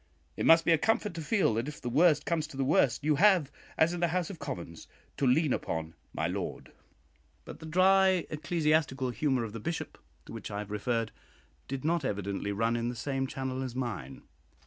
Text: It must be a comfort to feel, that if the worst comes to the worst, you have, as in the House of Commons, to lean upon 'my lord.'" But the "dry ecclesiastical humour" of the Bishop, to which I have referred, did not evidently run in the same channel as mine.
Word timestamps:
It 0.35 0.47
must 0.47 0.65
be 0.65 0.71
a 0.71 0.79
comfort 0.79 1.13
to 1.13 1.21
feel, 1.21 1.53
that 1.53 1.67
if 1.67 1.79
the 1.79 1.87
worst 1.87 2.25
comes 2.25 2.47
to 2.47 2.57
the 2.57 2.63
worst, 2.63 3.03
you 3.03 3.17
have, 3.17 3.51
as 3.77 3.93
in 3.93 3.99
the 3.99 4.07
House 4.07 4.31
of 4.31 4.39
Commons, 4.39 4.87
to 5.17 5.27
lean 5.27 5.53
upon 5.53 5.93
'my 6.11 6.25
lord.'" 6.25 6.71
But 7.45 7.59
the 7.59 7.67
"dry 7.67 8.25
ecclesiastical 8.31 9.11
humour" 9.11 9.43
of 9.43 9.53
the 9.53 9.59
Bishop, 9.59 9.99
to 10.25 10.33
which 10.33 10.49
I 10.49 10.57
have 10.57 10.71
referred, 10.71 11.11
did 11.67 11.85
not 11.85 12.03
evidently 12.03 12.51
run 12.51 12.75
in 12.75 12.89
the 12.89 12.95
same 12.95 13.27
channel 13.27 13.61
as 13.61 13.75
mine. 13.75 14.23